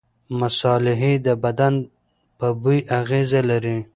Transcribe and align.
مصالحې 0.39 1.13
د 1.25 1.27
بدن 1.43 1.73
په 2.37 2.47
بوی 2.61 2.79
اغېزه 2.99 3.41
لري. 3.49 3.77